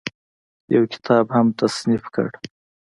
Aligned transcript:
يو 0.75 0.83
کتاب 0.93 1.25
هم 1.35 1.47
تصنيف 1.59 2.03
کړو 2.13 2.31